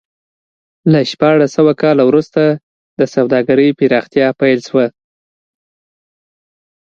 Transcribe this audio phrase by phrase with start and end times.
[0.91, 2.41] له شپاړس سوه کال وروسته
[2.99, 4.81] د سوداګرۍ پراختیا پیل شو.